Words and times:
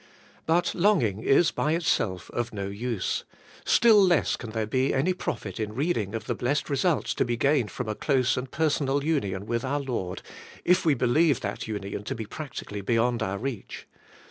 But 0.47 0.73
longing 0.73 1.21
is 1.21 1.51
by 1.51 1.73
itself 1.73 2.31
of 2.31 2.51
no 2.51 2.65
use; 2.69 3.23
still 3.65 4.01
less 4.03 4.35
can 4.35 4.49
there 4.49 4.65
be 4.65 4.91
any 4.95 5.13
profit 5.13 5.59
in 5.59 5.73
reading 5.75 6.15
of 6.15 6.25
the 6.25 6.33
blessed 6.33 6.71
results 6.71 7.13
to 7.13 7.23
be 7.23 7.37
gained 7.37 7.69
from 7.69 7.87
a 7.87 7.93
close 7.93 8.35
and 8.35 8.49
personal 8.49 9.03
union 9.03 9.45
with 9.45 9.63
our 9.63 9.79
Lord 9.79 10.23
if 10.65 10.85
we 10.87 10.95
ielieve 10.95 11.41
that 11.41 11.67
union 11.67 12.03
to 12.05 12.15
te 12.15 12.25
practically 12.25 12.81
'beyond 12.81 13.21
our 13.21 13.37
reach. 13.37 13.85